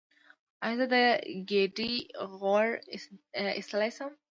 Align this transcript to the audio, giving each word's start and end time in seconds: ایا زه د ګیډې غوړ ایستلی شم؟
ایا 0.63 0.75
زه 0.79 0.85
د 0.93 0.95
ګیډې 1.49 1.93
غوړ 2.39 2.67
ایستلی 3.55 3.91
شم؟ 3.97 4.11